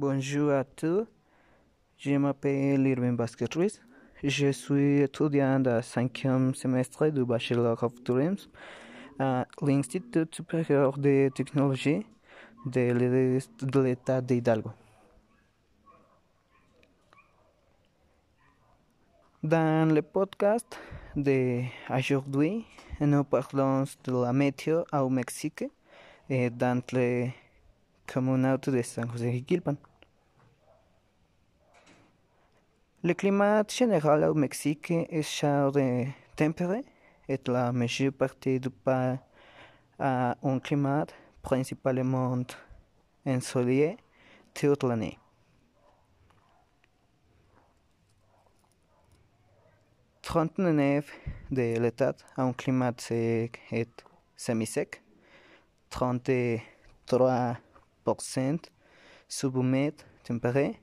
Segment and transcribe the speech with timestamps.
[0.00, 1.08] Bonjour à tous.
[1.96, 3.80] Je m'appelle Irving Vasquez Ruiz.
[4.22, 8.48] Je suis étudiant de cinquième semestre du Bachelor of Tourism
[9.18, 12.06] à l'Institut supérieur de technologie
[12.64, 14.70] de l'État d'Hidalgo.
[19.42, 20.78] Dans le podcast
[21.16, 22.64] d'aujourd'hui,
[23.00, 25.64] nous parlons de la météo au Mexique
[26.30, 27.34] et dans les
[28.12, 29.76] communautés de San José y Quilpan.
[33.04, 36.84] Le climat général au Mexique est chaud et tempéré
[37.28, 39.18] et la majeure partie du pays
[39.98, 41.06] a un climat
[41.42, 42.38] principalement
[43.24, 43.96] ensoleillé
[44.54, 45.18] toute l'année.
[50.22, 51.10] Trente-neuf
[51.50, 53.86] de l'État a un climat sec et
[54.36, 55.02] semi-sec.
[55.90, 57.56] 33%
[59.28, 60.80] subhumide tempéré.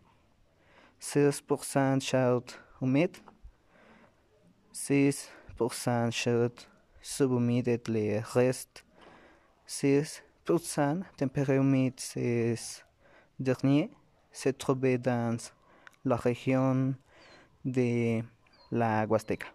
[1.01, 2.45] 6% chaud
[2.81, 3.17] humide.
[4.73, 6.55] 6% chaud
[7.01, 8.83] subhumide et le reste
[9.67, 12.55] 6% tempéré humide ces
[13.39, 13.91] dernier
[14.31, 15.37] se trouve dans
[16.03, 16.93] la région
[17.63, 18.21] de
[18.71, 19.47] la Huasteca.